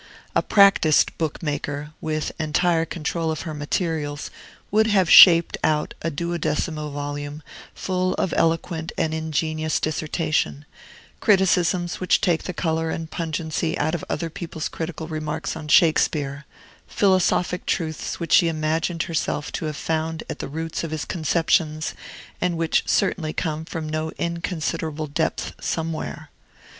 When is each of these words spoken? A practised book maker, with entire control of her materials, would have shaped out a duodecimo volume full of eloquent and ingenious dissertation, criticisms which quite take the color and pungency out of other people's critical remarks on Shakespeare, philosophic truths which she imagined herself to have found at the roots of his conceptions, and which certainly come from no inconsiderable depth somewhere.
A 0.35 0.41
practised 0.41 1.15
book 1.19 1.43
maker, 1.43 1.91
with 2.01 2.31
entire 2.39 2.85
control 2.85 3.29
of 3.29 3.41
her 3.41 3.53
materials, 3.53 4.31
would 4.71 4.87
have 4.87 5.11
shaped 5.11 5.59
out 5.63 5.93
a 6.01 6.09
duodecimo 6.09 6.89
volume 6.91 7.43
full 7.75 8.15
of 8.15 8.33
eloquent 8.35 8.91
and 8.97 9.13
ingenious 9.13 9.79
dissertation, 9.79 10.65
criticisms 11.19 11.99
which 11.99 12.19
quite 12.19 12.25
take 12.31 12.43
the 12.45 12.51
color 12.55 12.89
and 12.89 13.11
pungency 13.11 13.77
out 13.77 13.93
of 13.93 14.03
other 14.09 14.31
people's 14.31 14.69
critical 14.69 15.07
remarks 15.07 15.55
on 15.55 15.67
Shakespeare, 15.67 16.45
philosophic 16.87 17.67
truths 17.67 18.19
which 18.19 18.33
she 18.33 18.47
imagined 18.47 19.03
herself 19.03 19.51
to 19.51 19.65
have 19.65 19.77
found 19.77 20.23
at 20.27 20.39
the 20.39 20.47
roots 20.49 20.83
of 20.83 20.89
his 20.89 21.05
conceptions, 21.05 21.93
and 22.41 22.57
which 22.57 22.81
certainly 22.87 23.33
come 23.33 23.65
from 23.65 23.87
no 23.87 24.09
inconsiderable 24.17 25.05
depth 25.05 25.53
somewhere. 25.63 26.31